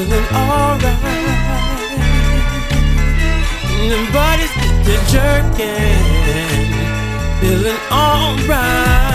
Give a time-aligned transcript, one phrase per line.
[0.00, 0.82] feeling alright.
[3.92, 4.54] And body's
[4.86, 6.70] just jerking,
[7.40, 9.09] feeling alright.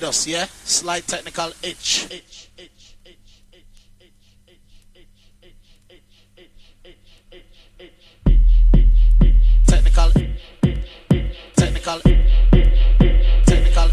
[0.00, 0.46] with us, yeah?
[0.64, 2.06] Slight technical itch.
[2.10, 2.94] itch, itch.
[9.66, 10.10] Technical,
[11.56, 12.00] technical,
[13.44, 13.88] technical,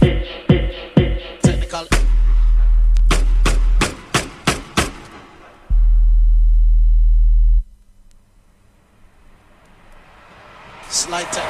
[1.42, 1.88] technical.
[10.88, 11.45] Slight.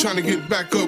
[0.00, 0.87] Trying to get back up